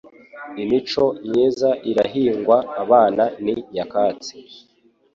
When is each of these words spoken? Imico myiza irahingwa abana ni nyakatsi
Imico 0.63 1.05
myiza 1.27 1.69
irahingwa 1.91 2.57
abana 2.81 3.23
ni 3.43 3.53
nyakatsi 3.73 4.35